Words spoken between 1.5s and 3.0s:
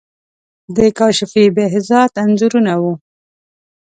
بهزاد انځورونه وو.